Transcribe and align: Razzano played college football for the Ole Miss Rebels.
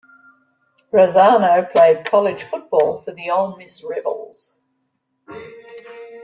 Razzano 0.91 1.71
played 1.71 2.05
college 2.05 2.41
football 2.41 3.03
for 3.03 3.11
the 3.11 3.29
Ole 3.29 3.55
Miss 3.57 3.83
Rebels. 3.87 4.57